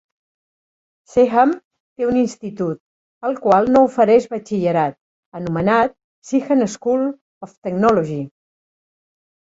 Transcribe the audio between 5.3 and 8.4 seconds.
anomenat Seaham School of Technology.